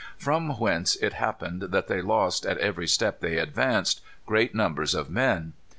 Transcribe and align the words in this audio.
From 0.17 0.57
whence 0.59 0.95
it 0.95 1.13
happened 1.13 1.61
that 1.61 1.87
they 1.87 2.01
lost, 2.01 2.43
at 2.47 2.57
every 2.57 2.87
step 2.87 3.19
they 3.19 3.37
advanced, 3.37 4.01
great 4.25 4.55
numbers 4.55 4.95
of 4.95 5.11
men. 5.11 5.53